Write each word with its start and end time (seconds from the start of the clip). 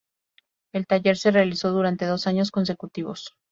El 0.73 0.87
taller 0.87 1.15
se 1.15 1.29
realizó 1.29 1.71
durante 1.71 2.07
dos 2.07 2.25
años 2.25 2.49
consecutivos. 2.49 3.37